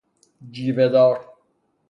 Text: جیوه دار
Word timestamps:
جیوه 0.53 0.87
دار 0.93 1.15